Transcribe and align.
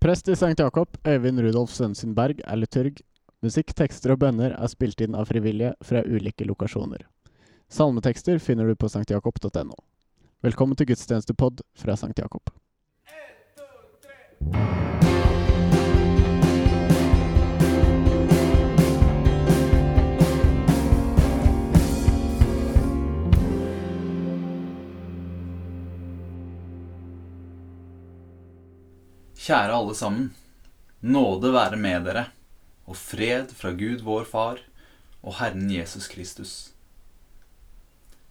Prest 0.00 0.28
i 0.28 0.32
St. 0.32 0.58
Jakob, 0.58 0.96
Øyvind 1.06 1.40
Rudolf 1.40 1.70
Sønsenberg, 1.70 2.38
er 2.44 2.56
liturg. 2.56 3.02
Musikk, 3.44 3.74
tekster 3.76 4.14
og 4.14 4.22
bønner 4.22 4.54
er 4.56 4.70
spilt 4.72 5.02
inn 5.04 5.12
av 5.12 5.28
frivillige 5.28 5.74
fra 5.84 6.00
ulike 6.08 6.46
lokasjoner. 6.48 7.04
Salmetekster 7.68 8.40
finner 8.40 8.64
du 8.64 8.78
på 8.80 8.88
sanktjakob.no. 8.88 9.76
Velkommen 10.40 10.80
til 10.80 10.88
gudstjenestepod 10.88 11.60
fra 11.76 11.98
St. 12.00 12.16
Jakob. 12.16 12.48
Kjære 29.40 29.72
alle 29.72 29.94
sammen. 29.96 30.24
Nåde 31.00 31.48
være 31.54 31.76
med 31.80 32.02
dere, 32.04 32.26
og 32.84 32.98
fred 33.00 33.54
fra 33.56 33.70
Gud 33.72 34.02
vår 34.04 34.26
Far 34.28 34.60
og 35.22 35.38
Herren 35.38 35.70
Jesus 35.72 36.10
Kristus. 36.12 36.52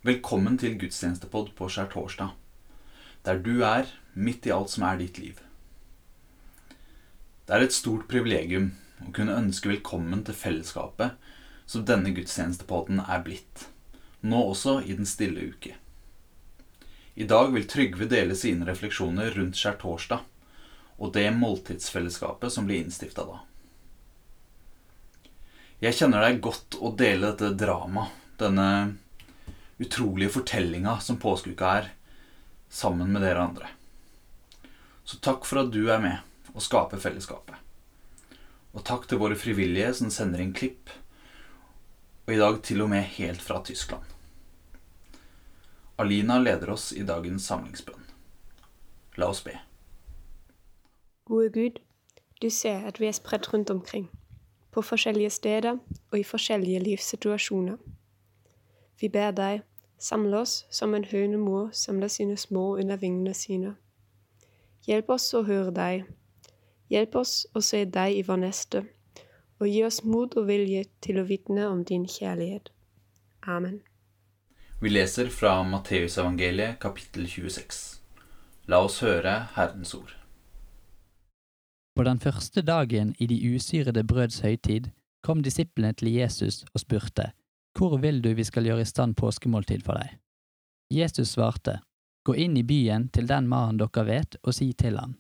Velkommen 0.06 0.60
til 0.62 0.78
gudstjenestepod 0.78 1.50
på 1.58 1.72
skjærtorsdag, 1.74 2.30
der 3.26 3.42
du 3.42 3.66
er 3.66 3.90
midt 4.14 4.46
i 4.46 4.54
alt 4.54 4.70
som 4.76 4.86
er 4.86 5.02
ditt 5.02 5.18
liv. 5.18 5.42
Det 6.70 7.58
er 7.58 7.66
et 7.66 7.80
stort 7.80 8.06
privilegium 8.14 8.76
å 9.02 9.10
kunne 9.10 9.42
ønske 9.42 9.74
velkommen 9.74 10.22
til 10.30 10.38
fellesskapet 10.38 11.18
som 11.66 11.90
denne 11.90 12.14
gudstjenestepoden 12.14 13.02
er 13.02 13.26
blitt, 13.26 13.72
nå 14.22 14.46
også 14.54 14.84
i 14.86 14.94
Den 14.94 15.10
stille 15.10 15.56
uke. 15.56 15.74
I 17.18 17.26
dag 17.26 17.56
vil 17.58 17.66
Trygve 17.66 18.06
dele 18.06 18.38
sine 18.38 18.70
refleksjoner 18.70 19.34
rundt 19.34 19.58
skjærtorsdag 19.58 20.36
og 21.00 21.14
det 21.16 21.30
måltidsfellesskapet 21.32 22.52
som 22.54 22.68
blir 22.68 22.84
innstifta 22.84 23.26
da. 23.28 23.40
Jeg 25.80 25.96
kjenner 25.96 26.26
er 26.28 26.42
godt 26.44 26.76
å 26.76 26.92
dele 27.00 27.32
dette 27.32 27.54
dramaet, 27.56 28.12
denne 28.40 28.98
utrolige 29.80 30.34
fortellinga 30.34 30.98
som 31.04 31.20
påskeuka 31.20 31.72
er, 31.80 31.88
sammen 32.70 33.12
med 33.12 33.24
dere 33.24 33.46
andre. 33.48 33.70
Så 35.08 35.18
takk 35.24 35.48
for 35.48 35.64
at 35.64 35.72
du 35.72 35.86
er 35.90 36.04
med 36.04 36.54
og 36.54 36.64
skaper 36.64 37.00
fellesskapet. 37.02 37.56
Og 38.76 38.84
takk 38.86 39.08
til 39.10 39.22
våre 39.24 39.40
frivillige 39.40 39.94
som 40.02 40.12
sender 40.14 40.44
inn 40.44 40.54
klipp, 40.54 40.92
og 42.28 42.36
i 42.36 42.42
dag 42.44 42.60
til 42.64 42.84
og 42.84 42.92
med 42.92 43.08
helt 43.16 43.42
fra 43.42 43.64
Tyskland. 43.66 44.04
Alina 46.00 46.38
leder 46.40 46.76
oss 46.76 46.92
i 46.94 47.08
dagens 47.08 47.48
samlingsbønn. 47.50 48.06
La 49.20 49.32
oss 49.32 49.42
be. 49.44 49.58
Gode 51.30 51.50
Gud, 51.50 51.80
du 52.42 52.50
ser 52.50 52.80
at 52.90 53.00
vi 53.00 53.06
er 53.06 53.12
spredt 53.12 53.54
rundt 53.54 53.70
omkring, 53.70 54.10
på 54.72 54.82
forskjellige 54.82 55.30
steder 55.30 55.78
og 56.12 56.20
i 56.20 56.24
forskjellige 56.24 56.80
livssituasjoner. 56.80 57.76
Vi 59.02 59.10
ber 59.10 59.32
deg, 59.32 59.62
samle 60.00 60.40
oss 60.40 60.66
som 60.72 60.96
en 60.96 61.06
hønemor 61.06 61.70
samler 61.72 62.08
sine 62.08 62.38
små 62.38 62.78
under 62.78 62.96
vingene 62.96 63.34
sine. 63.34 63.76
Hjelp 64.88 65.10
oss 65.14 65.30
å 65.38 65.44
høre 65.46 65.70
deg. 65.76 66.08
Hjelp 66.90 67.16
oss 67.22 67.46
å 67.54 67.62
se 67.62 67.84
deg 67.86 68.18
i 68.18 68.26
vår 68.26 68.42
neste, 68.48 68.82
og 69.60 69.70
gi 69.70 69.84
oss 69.86 70.02
mot 70.04 70.34
og 70.34 70.50
vilje 70.50 70.88
til 71.06 71.22
å 71.22 71.28
vitne 71.30 71.68
om 71.70 71.84
din 71.86 72.08
kjærlighet. 72.10 72.72
Amen. 73.46 73.84
Vi 74.82 74.90
leser 74.90 75.30
fra 75.30 75.60
Matteusevangeliet 75.62 76.80
kapittel 76.82 77.30
26. 77.30 78.00
La 78.66 78.82
oss 78.82 79.04
høre 79.06 79.44
Herrens 79.54 79.94
ord. 79.94 80.19
På 82.00 82.04
den 82.04 82.20
første 82.20 82.62
dagen 82.62 83.10
i 83.20 83.26
de 83.28 83.36
usyrede 83.56 84.06
brøds 84.08 84.38
høytid 84.40 84.86
kom 85.20 85.42
disiplene 85.44 85.92
til 86.00 86.14
Jesus 86.14 86.62
og 86.72 86.80
spurte, 86.80 87.26
Hvor 87.76 87.98
vil 88.00 88.22
du 88.24 88.30
vi 88.34 88.44
skal 88.48 88.64
gjøre 88.64 88.86
i 88.86 88.88
stand 88.88 89.18
påskemåltid 89.20 89.82
for 89.84 90.00
deg? 90.00 90.14
Jesus 90.96 91.34
svarte, 91.36 91.82
Gå 92.24 92.38
inn 92.40 92.56
i 92.56 92.64
byen 92.64 93.10
til 93.12 93.28
den 93.28 93.50
mannen 93.52 93.82
dere 93.82 94.06
vet, 94.08 94.38
og 94.44 94.56
si 94.56 94.72
til 94.72 94.96
han, 94.96 95.18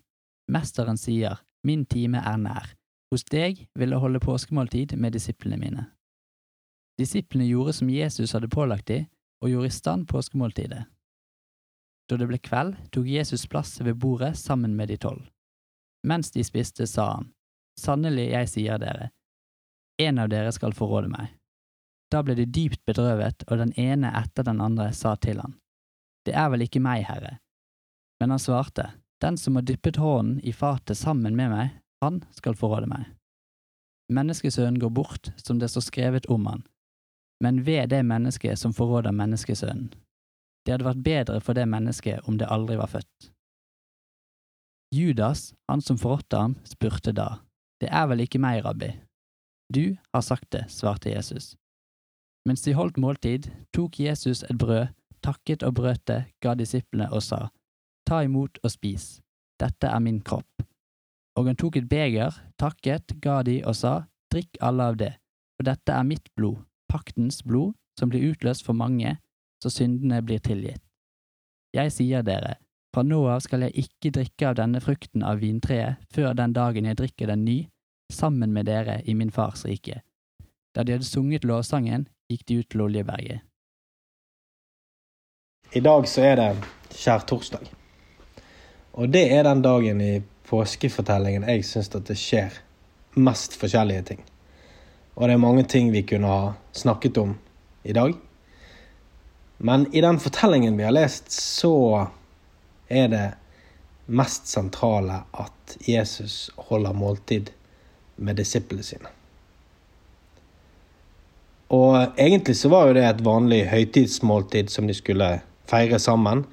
Mesteren 0.47 0.95
sier, 0.95 1.41
Min 1.67 1.83
time 1.85 2.21
er 2.23 2.37
nær, 2.39 2.69
hos 3.11 3.27
deg 3.27 3.59
vil 3.75 3.91
jeg 3.91 3.99
holde 3.99 4.21
påskemåltid 4.23 4.95
med 4.95 5.17
disiplene 5.17 5.57
mine. 5.59 5.83
Disiplene 6.95 7.49
gjorde 7.49 7.73
som 7.73 7.89
Jesus 7.91 8.31
hadde 8.31 8.47
pålagt 8.47 8.87
dem, 8.87 9.09
og 9.43 9.51
gjorde 9.51 9.67
i 9.67 9.75
stand 9.81 10.07
påskemåltidet. 10.07 10.85
Da 12.07 12.15
det 12.15 12.29
ble 12.31 12.39
kveld, 12.39 12.79
tok 12.95 13.11
Jesus 13.17 13.43
plass 13.51 13.81
ved 13.83 13.99
bordet 13.99 14.37
sammen 14.37 14.79
med 14.79 14.87
de 14.87 14.97
tolv. 14.97 15.27
Mens 16.07 16.31
de 16.31 16.43
spiste, 16.43 16.87
sa 16.87 17.11
han, 17.13 17.31
Sannelig, 17.79 18.29
jeg 18.31 18.49
sier 18.51 18.79
dere, 18.79 19.09
en 19.99 20.19
av 20.19 20.29
dere 20.31 20.51
skal 20.51 20.75
forråde 20.75 21.07
meg. 21.11 21.29
Da 22.11 22.23
ble 22.23 22.35
de 22.35 22.47
dypt 22.47 22.81
bedrøvet, 22.87 23.45
og 23.47 23.59
den 23.61 23.73
ene 23.79 24.11
etter 24.17 24.47
den 24.47 24.61
andre 24.63 24.89
sa 24.93 25.15
til 25.15 25.39
han, 25.39 25.55
Det 26.25 26.35
er 26.35 26.49
vel 26.49 26.65
ikke 26.65 26.81
meg, 26.83 27.05
Herre. 27.07 27.37
Men 28.19 28.31
han 28.35 28.39
svarte, 28.39 28.91
Den 29.21 29.37
som 29.37 29.55
har 29.55 29.63
dyppet 29.67 29.99
hånden 29.99 30.39
i 30.43 30.53
fatet 30.53 30.97
sammen 30.97 31.35
med 31.35 31.51
meg, 31.51 31.69
han 32.01 32.23
skal 32.31 32.55
forråde 32.55 32.87
meg. 32.87 33.05
Menneskesønnen 34.11 34.79
går 34.79 34.89
bort 34.89 35.31
som 35.37 35.59
det 35.59 35.69
står 35.69 35.85
skrevet 35.85 36.25
om 36.25 36.45
han, 36.47 36.63
men 37.43 37.63
ved 37.63 37.89
det 37.89 38.03
mennesket 38.03 38.59
som 38.59 38.73
forråder 38.73 39.11
menneskesønnen. 39.11 39.91
Det 40.65 40.73
hadde 40.73 40.87
vært 40.87 41.03
bedre 41.03 41.41
for 41.43 41.55
det 41.55 41.67
mennesket 41.67 42.25
om 42.27 42.39
det 42.39 42.47
aldri 42.47 42.77
var 42.79 42.91
født. 42.91 43.29
Judas, 44.91 45.53
han 45.67 45.81
som 45.81 45.97
forrådte 45.97 46.37
ham, 46.37 46.55
spurte 46.65 47.11
da, 47.11 47.39
Det 47.81 47.89
er 47.91 48.07
vel 48.07 48.25
ikke 48.25 48.41
meg, 48.41 48.63
rabbi? 48.65 48.89
Du 49.69 49.97
har 50.13 50.21
sagt 50.21 50.51
det, 50.51 50.65
svarte 50.69 51.09
Jesus. 51.09 51.55
Mens 52.45 52.61
de 52.65 52.73
holdt 52.73 52.97
måltid, 52.97 53.51
tok 53.73 53.99
Jesus 53.99 54.43
et 54.43 54.57
brød, 54.57 54.87
takket 55.21 55.63
og 55.63 55.75
brøt 55.77 56.01
det, 56.07 56.23
ga 56.41 56.55
disiplene 56.55 57.11
og 57.13 57.21
sa, 57.23 57.49
Ta 58.09 58.23
imot 58.25 58.57
og 58.63 58.71
spis, 58.73 59.19
dette 59.61 59.87
er 59.87 59.99
min 60.01 60.21
kropp. 60.25 60.63
Og 61.37 61.45
han 61.45 61.55
tok 61.55 61.77
et 61.77 61.89
beger, 61.89 62.33
takket, 62.57 63.13
ga 63.21 63.43
de 63.45 63.59
og 63.65 63.75
sa, 63.77 64.07
Drikk 64.33 64.57
alle 64.61 64.89
av 64.89 64.97
det, 64.97 65.13
for 65.57 65.69
dette 65.69 65.93
er 65.93 66.05
mitt 66.05 66.33
blod, 66.35 66.63
paktens 66.89 67.43
blod, 67.45 67.75
som 67.99 68.09
blir 68.09 68.31
utløst 68.31 68.65
for 68.65 68.73
mange, 68.73 69.17
så 69.61 69.69
syndene 69.69 70.21
blir 70.25 70.41
tilgitt. 70.41 70.81
Jeg 71.75 71.93
sier 71.93 72.25
dere, 72.25 72.55
fra 72.93 73.03
nå 73.05 73.19
av 73.29 73.43
skal 73.45 73.67
jeg 73.67 73.85
ikke 73.85 74.13
drikke 74.17 74.49
av 74.49 74.55
denne 74.59 74.81
frukten 74.81 75.25
av 75.25 75.41
vintreet 75.43 76.01
før 76.13 76.33
den 76.37 76.55
dagen 76.55 76.87
jeg 76.89 76.97
drikker 76.97 77.29
den 77.29 77.45
ny, 77.45 77.59
sammen 78.09 78.53
med 78.53 78.65
dere 78.65 79.01
i 79.05 79.13
min 79.13 79.31
fars 79.31 79.65
rike. 79.69 80.01
Da 80.73 80.83
de 80.83 80.95
hadde 80.95 81.05
sunget 81.05 81.45
lovsangen, 81.45 82.07
gikk 82.29 82.45
de 82.49 82.59
ut 82.61 82.69
til 82.69 82.81
Oljeberget. 82.85 83.45
I 85.73 85.81
dag 85.85 86.07
så 86.09 86.23
er 86.25 86.39
det 86.39 86.49
skjærtorsdag. 86.97 87.69
Og 88.97 89.11
det 89.13 89.27
er 89.33 89.45
den 89.45 89.61
dagen 89.61 90.01
i 90.01 90.21
påskefortellingen 90.49 91.45
jeg 91.45 91.65
syns 91.67 91.91
at 91.93 92.07
det 92.09 92.17
skjer 92.17 92.57
mest 93.21 93.53
forskjellige 93.59 94.07
ting. 94.13 94.23
Og 95.15 95.27
det 95.27 95.35
er 95.35 95.43
mange 95.43 95.65
ting 95.69 95.91
vi 95.93 96.01
kunne 96.09 96.31
ha 96.31 96.53
snakket 96.73 97.19
om 97.21 97.35
i 97.83 97.93
dag. 97.93 98.15
Men 99.59 99.85
i 99.93 100.01
den 100.01 100.19
fortellingen 100.19 100.77
vi 100.77 100.87
har 100.87 100.95
lest, 100.95 101.31
så 101.31 102.07
er 102.89 103.07
det 103.07 103.27
mest 104.09 104.49
sentrale 104.49 105.21
at 105.37 105.77
Jesus 105.85 106.49
holder 106.69 106.93
måltid 106.93 107.51
med 108.17 108.39
disiplene 108.41 108.83
sine. 108.83 109.11
Og 111.69 112.17
egentlig 112.17 112.55
så 112.57 112.69
var 112.69 112.87
jo 112.87 112.95
det 112.97 113.05
et 113.05 113.25
vanlig 113.25 113.67
høytidsmåltid 113.69 114.71
som 114.73 114.87
de 114.89 114.95
skulle 114.97 115.27
feire 115.69 115.99
sammen, 116.01 116.45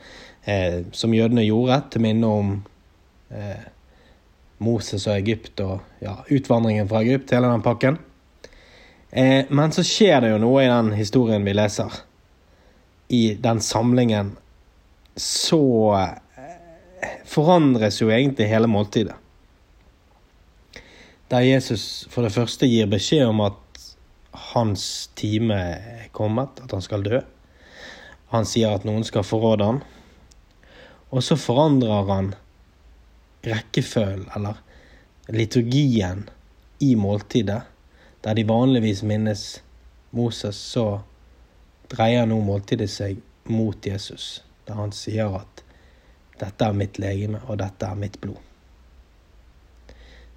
eh, 0.45 0.85
som 0.93 1.15
jødene 1.17 1.47
gjorde 1.47 1.81
til 1.91 2.05
minne 2.05 2.29
om 2.29 2.51
eh, 3.33 3.65
Moses 4.59 5.07
og 5.07 5.17
Egypt 5.17 5.61
og 5.65 5.81
ja, 6.05 6.19
utvandringen 6.29 6.89
fra 6.89 7.01
Egypt, 7.01 7.33
hele 7.33 7.49
den 7.49 7.65
pakken. 7.65 7.97
Eh, 9.11 9.49
men 9.49 9.73
så 9.73 9.85
skjer 9.87 10.21
det 10.21 10.35
jo 10.35 10.43
noe 10.43 10.67
i 10.67 10.69
den 10.69 10.93
historien 10.99 11.49
vi 11.49 11.57
leser. 11.57 11.97
I 13.09 13.25
den 13.41 13.63
samlingen 13.65 14.35
så 15.17 15.65
forandres 17.25 18.01
jo 18.01 18.11
egentlig 18.11 18.49
hele 18.51 18.71
måltidet. 18.71 19.15
Der 21.31 21.43
Jesus 21.43 22.07
for 22.11 22.23
det 22.23 22.33
første 22.33 22.69
gir 22.71 22.87
beskjed 22.87 23.27
om 23.27 23.41
at 23.49 23.63
hans 24.55 25.11
time 25.19 25.55
er 25.55 26.07
kommet, 26.15 26.61
at 26.63 26.71
han 26.71 26.85
skal 26.85 27.03
dø. 27.03 27.21
Han 28.31 28.47
sier 28.47 28.77
at 28.77 28.87
noen 28.87 29.05
skal 29.07 29.27
forråde 29.27 29.67
han. 29.67 29.83
Og 31.11 31.23
så 31.23 31.39
forandrer 31.39 32.07
han 32.11 32.33
rekkefølgen, 33.47 34.29
eller 34.37 34.63
liturgien, 35.29 36.29
i 36.81 36.95
måltidet. 36.95 37.63
Der 38.25 38.35
de 38.35 38.45
vanligvis 38.49 39.03
minnes 39.03 39.63
Moses, 40.11 40.57
så 40.57 41.01
dreier 41.91 42.27
nå 42.27 42.39
måltidet 42.45 42.91
seg 42.93 43.23
mot 43.49 43.87
Jesus. 43.87 44.43
Der 44.67 44.79
han 44.79 44.93
sier 44.95 45.41
at 45.41 45.66
'dette 46.41 46.65
er 46.65 46.73
mitt 46.73 46.99
legeme, 46.99 47.41
og 47.49 47.59
dette 47.59 47.87
er 47.87 47.95
mitt 47.95 48.21
blod'. 48.21 48.43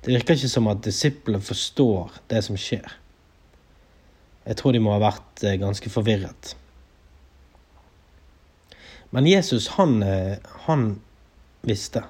Det 0.06 0.14
virker 0.14 0.38
ikke 0.38 0.50
som 0.50 0.68
at 0.72 0.84
disiplene 0.84 1.42
forstår 1.44 2.22
det 2.32 2.44
som 2.44 2.58
skjer. 2.58 2.88
Jeg 4.46 4.58
tror 4.58 4.72
de 4.72 4.80
må 4.80 4.94
ha 4.96 5.02
vært 5.04 5.44
eh, 5.44 5.60
ganske 5.60 5.90
forvirret. 5.92 6.56
Men 9.12 9.28
Jesus, 9.28 9.68
han, 9.76 10.04
eh, 10.04 10.38
han 10.70 11.02
visste. 11.62 12.04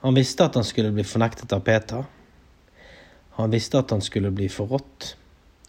Han 0.00 0.14
visste 0.14 0.46
at 0.46 0.54
han 0.54 0.64
skulle 0.64 0.94
bli 0.94 1.04
fornektet 1.04 1.52
av 1.52 1.60
Peter. 1.66 2.04
Han 3.38 3.50
visste 3.50 3.78
at 3.78 3.90
han 3.90 4.02
skulle 4.02 4.30
bli 4.34 4.48
forrådt 4.48 5.16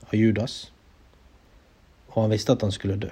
av 0.08 0.16
Judas. 0.16 0.72
Og 2.14 2.24
han 2.24 2.31
visste 2.31 2.56
at 2.56 2.66
han 2.66 2.74
skulle 2.74 2.98
dø. 3.02 3.12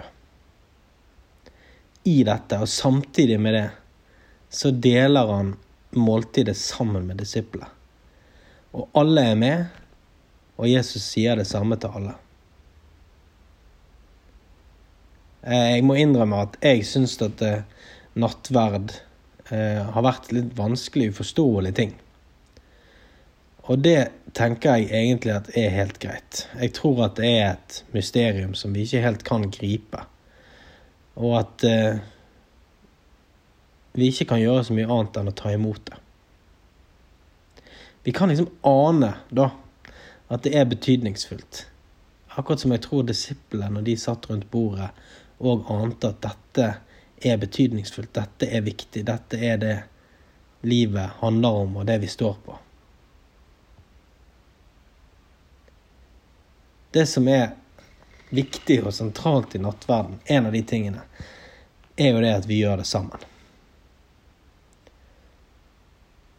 I 2.07 2.21
dette, 2.27 2.61
og 2.63 2.71
samtidig 2.71 3.39
med 3.41 3.57
det, 3.57 3.67
så 4.49 4.71
deler 4.71 5.33
han 5.33 5.55
måltidet 5.97 6.55
sammen 6.57 7.07
med 7.09 7.19
disiplene. 7.19 7.67
Og 8.77 8.89
alle 8.99 9.23
er 9.31 9.37
med, 9.39 9.83
og 10.57 10.69
Jesus 10.69 11.05
sier 11.13 11.37
det 11.39 11.47
samme 11.49 11.77
til 11.81 11.99
alle. 11.99 12.15
Eh, 15.47 15.77
jeg 15.77 15.85
må 15.87 15.97
innrømme 15.99 16.43
at 16.47 16.57
jeg 16.63 16.85
syns 16.87 17.15
at 17.23 17.41
eh, 17.45 17.63
nattverd 18.19 18.91
eh, 19.51 19.83
har 19.93 20.05
vært 20.05 20.31
litt 20.35 20.51
vanskelig 20.57 21.13
uforståelig 21.13 21.73
ting. 21.77 21.95
Og 23.67 23.81
det 23.83 24.09
tenker 24.37 24.79
jeg 24.79 24.91
egentlig 24.95 25.33
at 25.35 25.49
er 25.59 25.73
helt 25.75 25.97
greit. 26.03 26.45
Jeg 26.59 26.73
tror 26.77 27.07
at 27.07 27.17
det 27.19 27.31
er 27.31 27.49
et 27.55 27.81
mysterium 27.95 28.53
som 28.55 28.75
vi 28.75 28.85
ikke 28.87 29.03
helt 29.03 29.25
kan 29.27 29.47
gripe. 29.51 30.05
Og 31.17 31.37
at 31.39 31.63
eh, 31.65 32.01
vi 33.97 34.11
ikke 34.11 34.27
kan 34.33 34.41
gjøre 34.41 34.65
så 34.67 34.75
mye 34.77 34.89
annet 34.93 35.17
enn 35.17 35.31
å 35.31 35.37
ta 35.37 35.53
imot 35.53 35.81
det. 35.89 35.97
Vi 38.05 38.13
kan 38.15 38.29
liksom 38.29 38.51
ane 38.67 39.15
da 39.33 39.49
at 40.31 40.43
det 40.45 40.53
er 40.55 40.69
betydningsfullt. 40.69 41.63
Akkurat 42.37 42.61
som 42.61 42.71
jeg 42.75 42.83
tror 42.85 43.07
disiplene, 43.07 43.73
når 43.73 43.87
de 43.87 43.95
satt 43.97 44.29
rundt 44.29 44.45
bordet, 44.51 44.91
og 45.41 45.67
ante 45.73 46.11
at 46.13 46.21
dette 46.23 46.67
er 47.25 47.41
betydningsfullt, 47.41 48.13
dette 48.13 48.49
er 48.53 48.65
viktig, 48.65 49.03
dette 49.07 49.39
er 49.41 49.59
det 49.61 49.75
livet 50.67 51.17
handler 51.21 51.63
om, 51.63 51.77
og 51.81 51.87
det 51.89 51.97
vi 52.01 52.09
står 52.11 52.37
på. 52.45 52.57
Det 56.93 57.05
som 57.09 57.27
er 57.27 57.55
viktig 58.29 58.81
og 58.83 58.93
sentralt 58.93 59.55
i 59.55 59.61
nattverden, 59.63 60.19
en 60.25 60.49
av 60.49 60.55
de 60.55 60.61
tingene, 60.67 61.03
er 61.97 62.13
jo 62.13 62.21
det 62.21 62.33
at 62.35 62.47
vi 62.49 62.59
gjør 62.61 62.81
det 62.81 62.87
sammen. 62.89 63.23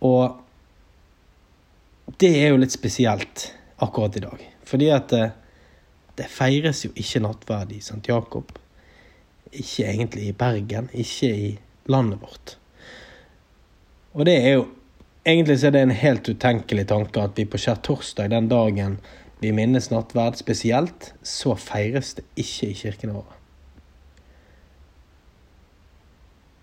Og 0.05 0.39
det 2.23 2.31
er 2.39 2.53
jo 2.53 2.61
litt 2.63 2.75
spesielt 2.75 3.49
akkurat 3.83 4.17
i 4.17 4.25
dag. 4.25 4.45
Fordi 4.69 4.91
at 4.95 5.11
det, 5.13 5.27
det 6.19 6.31
feires 6.31 6.85
jo 6.87 6.93
ikke 6.95 7.23
nattverd 7.25 7.75
i 7.75 7.83
St. 7.83 8.03
Jakob. 8.07 8.53
Ikke 9.51 9.89
egentlig 9.89 10.29
i 10.29 10.37
Bergen, 10.37 10.91
ikke 10.93 11.31
i 11.33 11.51
landet 11.91 12.21
vårt. 12.23 12.57
Og 14.15 14.27
det 14.29 14.41
er 14.43 14.61
jo 14.61 14.67
Egentlig 15.29 15.59
så 15.61 15.67
er 15.69 15.73
det 15.75 15.81
en 15.85 15.91
helt 15.93 16.29
utenkelig 16.31 16.87
tanke 16.89 17.21
at 17.21 17.35
vi 17.37 17.45
på 17.45 17.59
skjærtorsdag, 17.61 18.31
den 18.33 18.47
dagen 18.49 18.95
vi 19.41 19.53
minnes 19.53 19.91
nattverd 19.91 20.37
spesielt, 20.37 21.13
så 21.23 21.55
feires 21.57 22.15
det 22.19 22.25
ikke 22.35 22.71
i 22.71 22.79
kirkene 22.79 23.15
våre. 23.15 23.37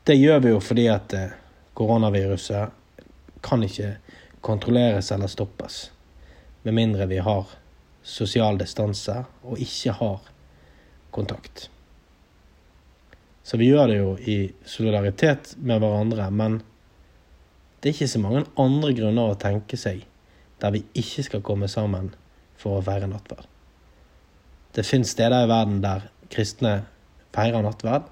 Det 0.06 0.18
gjør 0.20 0.42
vi 0.44 0.52
jo 0.52 0.62
fordi 0.62 0.86
at 0.92 1.14
eh, 1.18 1.38
koronaviruset 1.74 2.74
kan 3.46 3.64
ikke 3.66 3.96
kontrolleres 4.46 5.12
eller 5.12 5.32
stoppes. 5.32 5.90
Med 6.64 6.76
mindre 6.78 7.08
vi 7.10 7.18
har 7.24 7.48
sosial 8.06 8.60
distanse 8.60 9.24
og 9.44 9.62
ikke 9.62 9.96
har 9.98 10.28
kontakt. 11.16 11.70
Så 13.44 13.58
vi 13.58 13.72
gjør 13.72 13.88
det 13.88 13.98
jo 13.98 14.12
i 14.18 14.38
solidaritet 14.66 15.56
med 15.58 15.80
hverandre, 15.80 16.28
men 16.32 16.60
det 17.80 17.90
er 17.90 17.98
ikke 17.98 18.12
så 18.14 18.22
mange 18.22 18.46
andre 18.62 18.94
grunner 18.98 19.32
å 19.32 19.40
tenke 19.40 19.78
seg 19.78 20.04
der 20.62 20.74
vi 20.74 20.84
ikke 20.98 21.26
skal 21.26 21.44
komme 21.46 21.70
sammen 21.70 22.12
for 22.60 22.80
å 22.80 22.84
feire 22.86 23.10
nattverd. 23.12 23.48
Det 24.76 24.84
fins 24.84 25.14
steder 25.16 25.46
i 25.46 25.50
verden 25.50 25.80
der 25.84 26.10
kristne 26.32 26.76
feirer 27.36 27.64
nattverd, 27.64 28.08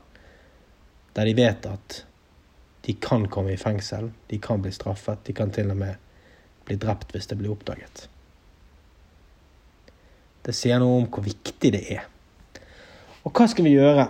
der 1.13 1.29
de 1.29 1.35
vet 1.37 1.67
at 1.69 1.99
de 2.83 2.95
kan 2.99 3.27
komme 3.31 3.53
i 3.53 3.59
fengsel, 3.59 4.11
de 4.27 4.39
kan 4.43 4.63
bli 4.63 4.71
straffet, 4.75 5.21
de 5.27 5.35
kan 5.35 5.51
til 5.55 5.71
og 5.71 5.79
med 5.79 5.99
bli 6.67 6.77
drept 6.79 7.13
hvis 7.13 7.29
det 7.29 7.37
blir 7.39 7.53
oppdaget. 7.53 8.07
Det 10.43 10.55
sier 10.55 10.81
noe 10.83 11.03
om 11.03 11.07
hvor 11.11 11.23
viktig 11.23 11.71
det 11.71 11.83
er. 11.95 12.03
Og 13.23 13.31
hva 13.31 13.47
skal 13.47 13.67
vi 13.67 13.77
gjøre 13.77 14.09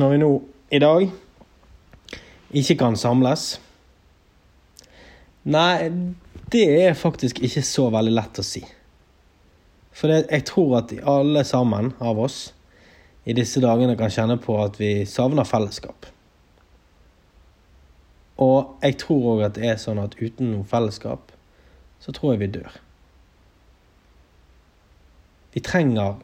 når 0.00 0.12
vi 0.14 0.20
nå 0.22 0.30
i 0.72 0.80
dag 0.80 1.10
ikke 2.56 2.78
kan 2.80 2.96
samles? 2.96 3.58
Nei, 5.52 5.90
det 6.50 6.64
er 6.80 6.96
faktisk 6.96 7.42
ikke 7.44 7.62
så 7.66 7.90
veldig 7.92 8.14
lett 8.16 8.40
å 8.40 8.46
si. 8.46 8.64
For 9.96 10.12
det, 10.12 10.26
jeg 10.28 10.44
tror 10.50 10.82
at 10.82 10.92
alle 11.08 11.44
sammen 11.48 11.94
av 12.04 12.18
oss 12.20 12.50
i 13.24 13.34
disse 13.36 13.62
dagene 13.64 13.96
kan 13.96 14.12
kjenne 14.12 14.36
på 14.42 14.58
at 14.60 14.76
vi 14.80 14.90
savner 15.08 15.48
fellesskap. 15.48 16.08
Og 18.44 18.76
jeg 18.84 18.98
tror 19.00 19.30
òg 19.32 19.46
at 19.46 19.56
det 19.56 19.70
er 19.70 19.80
sånn 19.80 20.02
at 20.02 20.18
uten 20.20 20.52
noe 20.52 20.68
fellesskap, 20.68 21.32
så 22.04 22.12
tror 22.12 22.34
jeg 22.34 22.42
vi 22.44 22.52
dør. 22.58 22.76
Vi 25.56 25.64
trenger 25.64 26.18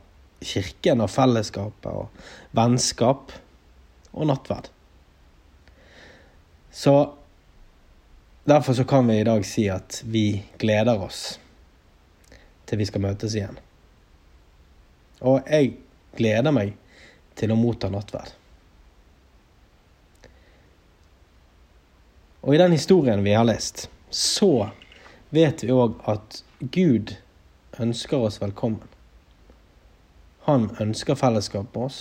kirken 0.44 1.00
og 1.00 1.08
fellesskapet 1.08 1.88
og 1.88 2.28
vennskap 2.52 3.32
og 4.12 4.28
nattverd. 4.28 4.68
Så 6.72 6.96
derfor 8.44 8.76
så 8.76 8.84
kan 8.84 9.08
vi 9.08 9.22
i 9.22 9.28
dag 9.28 9.46
si 9.48 9.64
at 9.72 10.02
vi 10.04 10.42
gleder 10.60 11.00
oss 11.00 11.38
til 12.72 12.80
vi 12.80 12.88
skal 12.88 13.04
møtes 13.04 13.34
igjen. 13.36 13.58
Og 15.20 15.44
jeg 15.44 15.74
gleder 16.16 16.54
meg 16.56 16.72
til 17.36 17.52
å 17.52 17.58
motta 17.60 17.90
nattverd. 17.92 18.32
Og 22.42 22.56
i 22.56 22.58
den 22.58 22.72
historien 22.72 23.20
vi 23.22 23.36
har 23.36 23.44
lest, 23.46 23.90
så 24.10 24.70
vet 25.30 25.62
vi 25.62 25.76
òg 25.76 26.00
at 26.08 26.40
Gud 26.74 27.12
ønsker 27.78 28.24
oss 28.24 28.40
velkommen. 28.40 28.88
Han 30.48 30.70
ønsker 30.82 31.20
fellesskap 31.20 31.68
med 31.76 31.86
oss 31.86 32.00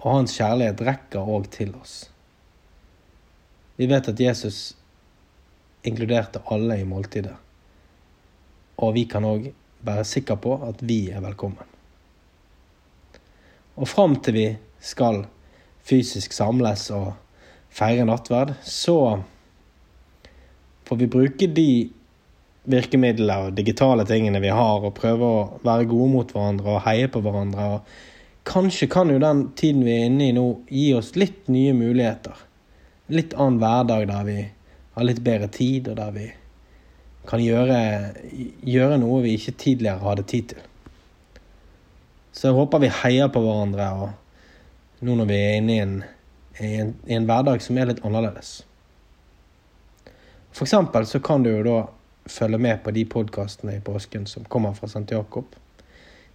og 0.00 0.12
hans 0.12 0.36
kjærlighet 0.36 0.84
rekker 0.86 1.32
òg 1.34 1.48
til 1.56 1.72
oss. 1.80 2.04
Vi 3.80 3.88
vet 3.88 4.12
at 4.12 4.20
Jesus 4.20 4.60
inkluderte 5.88 6.44
alle 6.52 6.76
i 6.80 6.86
måltidet, 6.86 7.34
og 8.76 8.94
vi 8.94 9.06
kan 9.08 9.24
òg 9.24 9.50
være 9.86 10.04
sikker 10.04 10.38
på 10.40 10.56
at 10.66 10.82
vi 10.84 11.08
er 11.10 11.22
velkommen. 11.24 11.66
Og 13.80 13.88
fram 13.88 14.16
til 14.20 14.36
vi 14.36 14.46
skal 14.84 15.24
fysisk 15.86 16.34
samles 16.36 16.88
og 16.94 17.12
feire 17.72 18.04
nattverd, 18.04 18.54
så 18.66 19.20
får 20.88 21.00
vi 21.00 21.10
bruke 21.10 21.48
de 21.54 21.70
virkemidlene 22.70 23.46
og 23.46 23.56
digitale 23.56 24.04
tingene 24.06 24.42
vi 24.42 24.52
har, 24.52 24.84
og 24.84 24.96
prøve 24.98 25.26
å 25.26 25.42
være 25.64 25.88
gode 25.90 26.10
mot 26.12 26.32
hverandre 26.34 26.76
og 26.76 26.82
heie 26.84 27.08
på 27.10 27.22
hverandre. 27.24 27.68
og 27.76 28.46
Kanskje 28.50 28.88
kan 28.90 29.10
jo 29.12 29.20
den 29.22 29.46
tiden 29.56 29.84
vi 29.86 29.94
er 29.94 30.10
inne 30.10 30.28
i 30.28 30.36
nå, 30.36 30.46
gi 30.68 30.90
oss 30.98 31.14
litt 31.16 31.48
nye 31.52 31.72
muligheter. 31.76 32.36
Litt 33.10 33.34
annen 33.34 33.60
hverdag 33.62 34.06
der 34.10 34.26
vi 34.28 34.38
har 34.96 35.06
litt 35.06 35.22
bedre 35.24 35.48
tid, 35.52 35.88
og 35.90 35.98
der 35.98 36.12
vi 36.14 36.26
kan 37.28 37.42
gjøre, 37.42 37.78
gjøre 38.64 38.98
noe 39.00 39.20
vi 39.24 39.36
ikke 39.36 39.56
tidligere 39.60 40.02
hadde 40.04 40.26
tid 40.28 40.54
til. 40.54 40.64
Så 42.32 42.48
jeg 42.48 42.56
håper 42.56 42.82
vi 42.84 42.92
heier 43.02 43.30
på 43.32 43.42
hverandre 43.44 43.86
og 44.00 45.04
nå 45.04 45.16
når 45.16 45.28
vi 45.28 45.38
er 45.38 45.56
inne 45.58 45.74
i 45.74 45.80
en, 45.82 45.94
i 46.60 46.74
en, 46.80 46.92
i 47.08 47.16
en 47.16 47.26
hverdag 47.28 47.62
som 47.64 47.78
er 47.78 47.90
litt 47.90 48.02
annerledes. 48.06 48.60
For 50.52 50.66
eksempel 50.66 51.06
så 51.06 51.20
kan 51.24 51.44
du 51.44 51.50
jo 51.52 51.64
da 51.66 51.78
følge 52.30 52.60
med 52.60 52.82
på 52.84 52.92
de 52.94 53.04
podkastene 53.08 53.76
i 53.78 53.84
påsken 53.84 54.26
som 54.28 54.46
kommer 54.48 54.74
fra 54.76 54.88
St. 54.90 55.06
Jakob. 55.10 55.54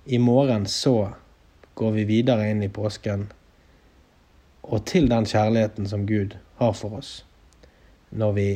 I 0.05 0.19
morgen 0.21 0.65
så 0.69 1.11
går 1.75 1.91
vi 1.97 2.05
videre 2.09 2.49
inn 2.51 2.63
i 2.63 2.71
påsken 2.71 3.27
og 4.65 4.85
til 4.89 5.09
den 5.09 5.27
kjærligheten 5.29 5.87
som 5.89 6.05
Gud 6.09 6.37
har 6.59 6.73
for 6.73 7.01
oss 7.01 7.19
når 8.15 8.31
vi 8.37 8.49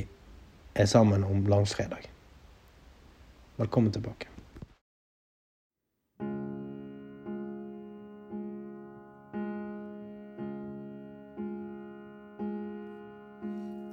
er 0.79 0.87
sammen 0.87 1.23
om 1.27 1.45
langfredag. 1.49 2.07
Velkommen 3.59 3.91
tilbake. 3.91 4.27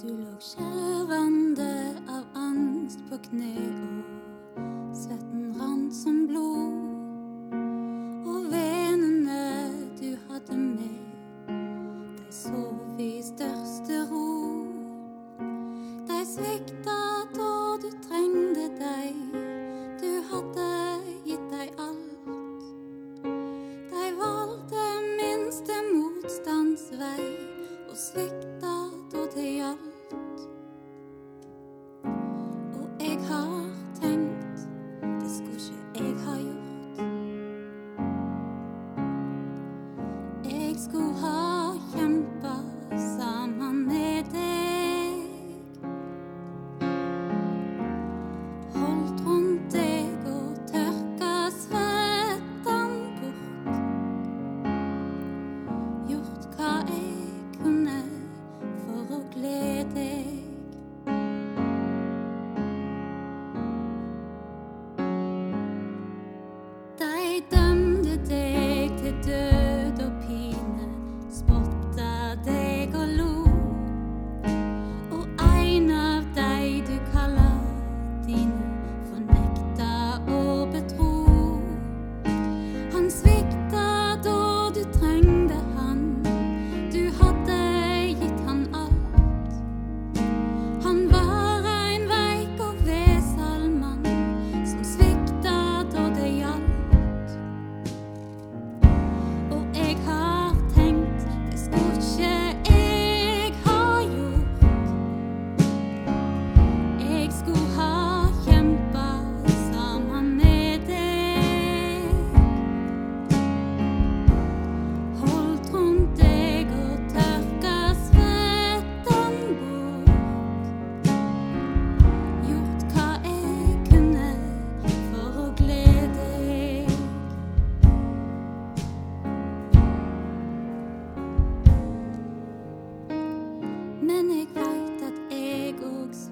Du 0.03 0.13
lå 0.13 0.37
skjelvende 0.39 1.73
av 2.07 2.25
angst 2.39 3.03
på 3.11 3.19
kne, 3.27 3.55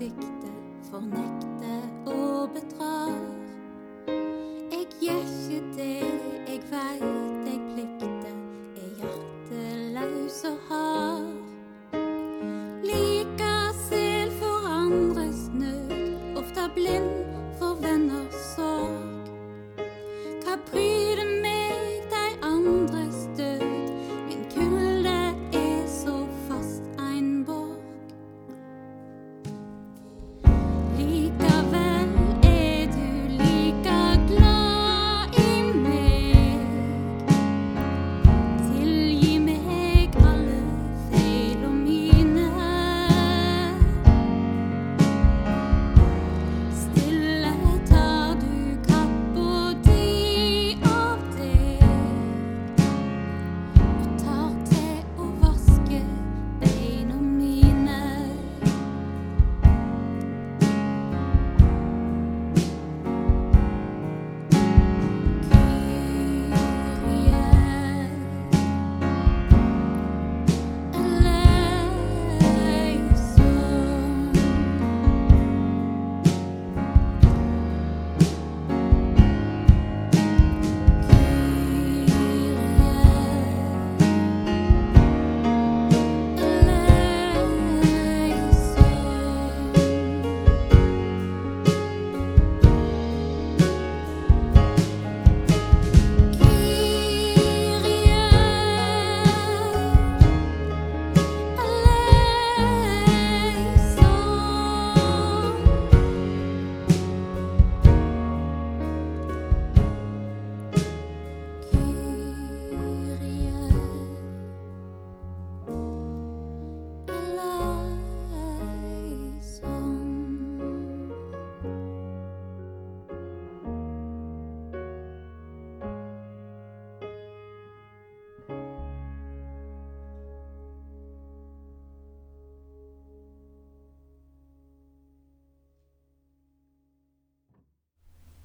òg 0.04 0.10
svikter, 0.10 0.52
fornekter 0.90 1.33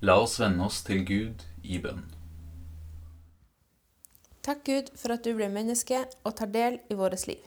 La 0.01 0.13
oss 0.15 0.37
vende 0.39 0.63
oss 0.63 0.77
til 0.87 1.01
Gud 1.03 1.41
i 1.67 1.75
bønn. 1.83 2.05
Takk 4.47 4.61
Gud 4.69 4.93
for 4.95 5.11
at 5.11 5.25
du 5.27 5.33
blir 5.35 5.51
menneske 5.51 6.05
og 6.23 6.37
tar 6.39 6.47
del 6.53 6.77
i 6.87 6.95
vårt 6.95 7.25
liv. 7.27 7.41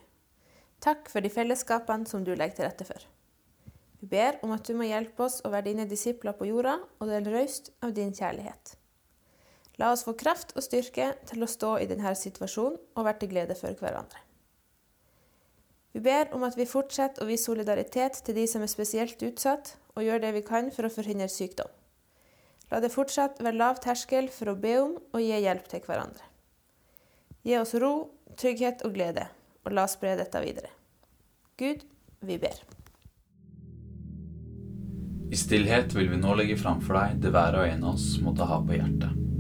Takk 0.84 1.08
for 1.08 1.24
de 1.24 1.30
fellesskapene 1.32 2.04
som 2.10 2.26
du 2.26 2.34
legger 2.34 2.58
til 2.58 2.68
rette 2.68 2.84
for. 2.84 3.08
Vi 4.02 4.10
ber 4.12 4.36
om 4.44 4.52
at 4.52 4.68
du 4.68 4.76
må 4.76 4.84
hjelpe 4.84 5.24
oss 5.24 5.40
å 5.46 5.54
være 5.54 5.70
dine 5.70 5.88
disipler 5.88 6.36
på 6.36 6.50
jorda 6.50 6.76
og 7.00 7.08
dele 7.08 7.32
raust 7.32 7.72
av 7.80 7.96
din 7.96 8.12
kjærlighet. 8.12 8.76
La 9.80 9.88
oss 9.94 10.04
få 10.04 10.12
kraft 10.12 10.52
og 10.52 10.68
styrke 10.68 11.14
til 11.24 11.40
å 11.40 11.48
stå 11.48 11.78
i 11.80 11.88
denne 11.88 12.12
situasjonen 12.12 12.76
og 12.76 13.06
være 13.08 13.22
til 13.22 13.32
glede 13.32 13.56
for 13.56 13.72
hverandre. 13.80 14.20
Vi 15.96 16.04
ber 16.04 16.28
om 16.36 16.44
at 16.44 16.60
vi 16.60 16.68
fortsetter 16.68 17.24
å 17.24 17.32
vise 17.32 17.48
solidaritet 17.48 18.20
til 18.26 18.36
de 18.36 18.44
som 18.48 18.60
er 18.60 18.68
spesielt 18.68 19.24
utsatt, 19.24 19.78
og 19.96 20.04
gjør 20.04 20.20
det 20.20 20.36
vi 20.36 20.44
kan 20.44 20.68
for 20.72 20.84
å 20.84 20.92
forhindre 20.92 21.32
sykdom. 21.32 21.68
La 22.72 22.78
det 22.80 22.88
fortsatt 22.88 23.42
være 23.44 23.58
lav 23.60 23.82
terskel 23.84 24.30
for 24.32 24.48
å 24.48 24.56
be 24.56 24.78
om 24.80 24.94
og 24.96 25.20
gi 25.20 25.40
hjelp 25.44 25.66
til 25.68 25.82
hverandre. 25.84 26.24
Gi 27.44 27.58
oss 27.58 27.74
ro, 27.76 27.92
trygghet 28.40 28.86
og 28.86 28.94
glede, 28.96 29.26
og 29.66 29.74
la 29.76 29.84
oss 29.84 29.98
spre 29.98 30.14
dette 30.16 30.40
videre. 30.40 30.70
Gud, 31.60 31.82
vi 32.24 32.38
ber. 32.40 32.62
I 35.32 35.36
stillhet 35.36 35.92
vil 35.96 36.08
vi 36.14 36.20
nå 36.20 36.32
legge 36.38 36.56
framfor 36.60 36.96
deg 36.96 37.20
det 37.26 37.34
hver 37.34 37.60
og 37.60 37.68
en 37.68 37.84
av 37.84 37.98
oss 37.98 38.08
måtte 38.24 38.48
ha 38.48 38.58
på 38.64 38.78
hjertet. 38.78 39.31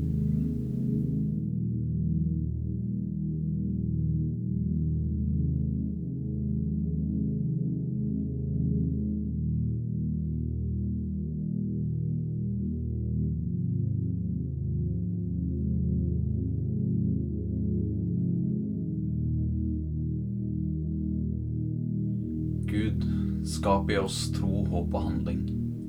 Skap 23.62 23.90
i 23.90 23.96
oss 23.98 24.16
tro, 24.34 24.64
håp 24.66 24.94
og 24.96 25.04
handling. 25.04 25.42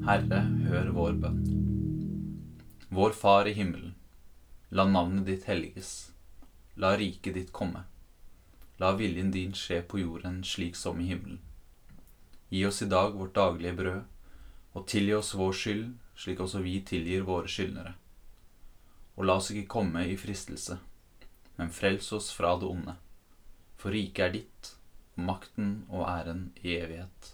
Herre, 0.05 0.43
hør 0.69 0.91
vår 0.93 1.15
bønn. 1.23 1.39
Vår 2.93 3.15
Far 3.17 3.49
i 3.49 3.53
himmelen. 3.57 3.95
La 4.69 4.85
navnet 4.85 5.25
ditt 5.25 5.47
helliges. 5.49 6.11
La 6.77 6.91
riket 7.01 7.33
ditt 7.33 7.49
komme. 7.49 7.81
La 8.77 8.93
viljen 8.99 9.33
din 9.33 9.57
skje 9.57 9.81
på 9.89 10.03
jorden 10.03 10.43
slik 10.45 10.77
som 10.77 11.01
i 11.01 11.09
himmelen. 11.09 11.41
Gi 12.53 12.61
oss 12.69 12.83
i 12.85 12.91
dag 12.93 13.17
vårt 13.17 13.33
daglige 13.41 13.73
brød, 13.81 14.01
og 14.77 14.87
tilgi 14.93 15.17
oss 15.17 15.33
vår 15.33 15.59
skyld, 15.65 15.85
slik 16.13 16.45
også 16.45 16.61
vi 16.61 16.77
tilgir 16.85 17.25
våre 17.25 17.49
skyldnere. 17.49 17.97
Og 19.17 19.25
la 19.25 19.41
oss 19.41 19.49
ikke 19.49 19.71
komme 19.79 20.05
i 20.05 20.19
fristelse, 20.27 20.77
men 21.57 21.73
frels 21.73 22.13
oss 22.13 22.29
fra 22.37 22.53
det 22.53 22.69
onde. 22.69 22.99
For 23.81 23.89
riket 23.89 24.27
er 24.27 24.41
ditt, 24.43 24.75
makten 25.17 25.79
og 25.89 26.05
æren 26.05 26.51
i 26.61 26.77
evighet. 26.77 27.33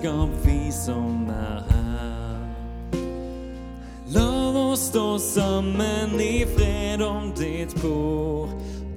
Fellesskap, 0.00 0.28
vi 0.44 0.72
som 0.72 1.28
er 1.28 1.62
her. 1.68 2.36
La 4.08 4.70
oss 4.70 4.80
stå 4.80 5.18
sammen 5.18 6.20
i 6.20 6.46
fred 6.56 7.02
om 7.02 7.32
ditt 7.38 7.82
bord. 7.82 8.48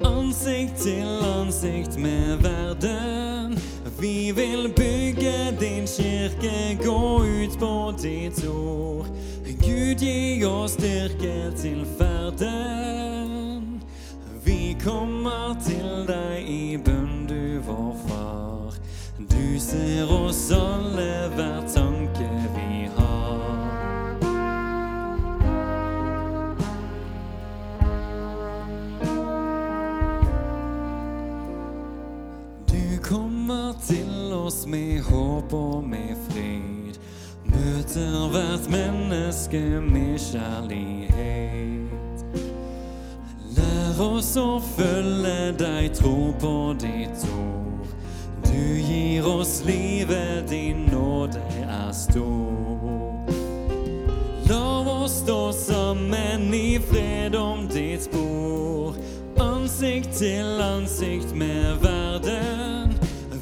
Ansikt 0.03 0.77
til 0.81 1.23
ansikt 1.39 1.97
med 1.97 2.37
verden. 2.41 3.57
Vi 3.99 4.31
vil 4.31 4.73
bygge 4.75 5.57
din 5.59 5.87
kirke, 5.87 6.77
gå 6.83 7.23
ut 7.23 7.59
på 7.59 7.93
ditt 8.01 8.47
ord. 8.47 9.05
Gud, 9.63 9.99
gi 9.99 10.43
oss 10.45 10.71
styrke 10.71 11.51
til 11.61 11.85
ferden. 11.97 13.81
Vi 14.43 14.75
kommer 14.83 15.55
til 15.63 16.03
deg 16.07 16.49
i 16.49 16.77
bønn, 16.77 17.25
du 17.29 17.61
vår 17.63 17.95
far. 18.07 18.22
Du 19.33 19.59
ser 19.59 20.11
oss 20.11 20.51
alle 20.51 21.29
hver 21.35 21.61
tanke 21.73 22.29
vi 22.55 22.89
har. 22.97 23.39
Du 32.67 32.97
kommer 33.03 33.73
til 33.87 34.33
oss 34.33 34.67
med 34.67 35.01
håp 35.01 35.53
og 35.53 35.83
med 35.83 36.15
fred. 36.29 36.99
Møter 37.45 38.29
hvert 38.29 38.69
menneske 38.69 39.81
med 39.81 40.19
kjærlighet. 40.19 42.25
Lær 43.57 44.05
oss 44.05 44.35
å 44.37 44.61
følge 44.77 45.51
deg, 45.57 45.89
tro 45.97 46.33
på 46.41 46.55
ditt 46.81 47.27
ord. 47.33 47.62
Du 48.53 48.79
gir 48.81 49.27
oss 49.27 49.63
livet, 49.65 50.49
din 50.49 50.85
nåde 50.91 51.41
er 51.69 51.91
stor. 51.91 53.25
La 54.49 55.01
oss 55.03 55.11
stå 55.11 55.53
sammen 55.53 56.53
i 56.53 56.79
fred 56.79 57.35
om 57.35 57.67
ditt 57.67 58.03
spor. 58.03 58.95
Ansikt 59.39 60.13
til 60.17 60.61
ansikt 60.61 61.35
med 61.35 61.81
verden. 61.81 62.93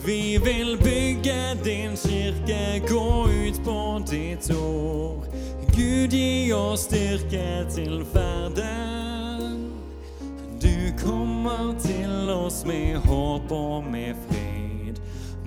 Vi 0.05 0.37
vil 0.43 0.77
bygge 0.77 1.57
din 1.63 1.95
kirke, 1.95 2.81
gå 2.87 3.27
ut 3.27 3.63
på 3.65 4.01
ditt 4.11 4.51
ord. 4.55 5.25
Gud, 5.75 6.11
gi 6.11 6.53
oss 6.53 6.87
styrke 6.87 7.65
til 7.75 8.05
ferden. 8.13 9.71
Du 10.61 11.03
kommer 11.03 11.75
til 11.79 12.29
oss 12.29 12.65
med 12.65 12.95
håp 12.95 13.51
og 13.51 13.83
med 13.91 14.15
fred. 14.29 14.50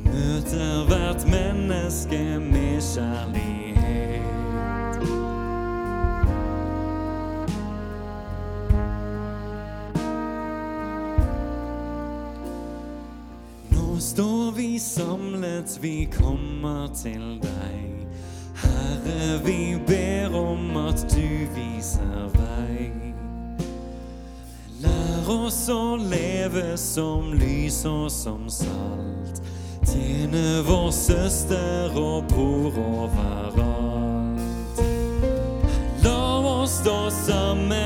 Møter 0.05 0.85
hvert 0.89 1.27
menneske 1.27 2.21
med 2.39 2.81
kjærlighet. 2.81 3.55
Nå 13.71 13.99
står 14.01 14.51
vi 14.57 14.79
samlet, 14.79 15.79
vi 15.83 16.09
kommer 16.19 16.89
til 16.95 17.41
deg. 17.43 18.07
Herre, 18.65 19.41
vi 19.45 19.79
ber 19.87 20.37
om 20.39 20.77
at 20.77 21.07
du 21.11 21.29
viser 21.57 22.29
vei. 22.37 22.91
Lær 24.85 25.31
oss 25.33 25.65
å 25.73 25.97
leve 25.97 26.77
som 26.81 27.33
lys 27.39 27.85
og 27.89 28.11
som 28.13 28.49
salt. 28.53 29.44
Tjene 29.95 30.63
vår 30.67 30.91
søster 30.91 31.95
og 31.95 32.25
bror 32.27 32.75
overalt. 32.83 34.41
La 36.03 36.23
oss 36.51 36.81
stå 36.81 36.99
sammen 37.15 37.84